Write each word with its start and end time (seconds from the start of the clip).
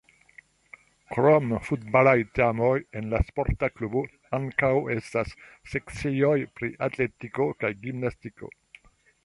Krom 1.15 1.51
futbalaj 1.65 2.15
teamoj 2.39 2.71
en 3.01 3.11
la 3.11 3.19
sporta 3.27 3.69
klubo 3.75 4.03
ankaŭ 4.39 4.73
estas 4.97 5.37
sekcioj 5.75 6.35
pri 6.59 6.75
atletiko 6.89 7.51
kaj 7.65 7.75
gimnastiko. 7.87 8.55